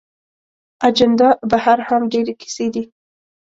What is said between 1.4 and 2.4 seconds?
بهر هم ډېرې